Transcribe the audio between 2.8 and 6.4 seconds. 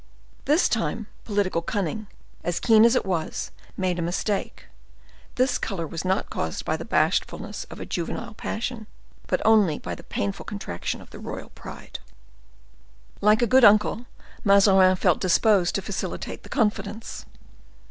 as it was, made a mistake; this color was not